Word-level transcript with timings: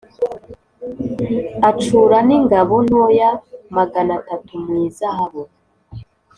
Acura 1.69 2.17
n’ingabo 2.27 2.75
ntoya 2.87 3.29
magana 3.75 4.11
atatu 4.19 4.51
mu 4.63 4.73
izahabu 4.87 5.41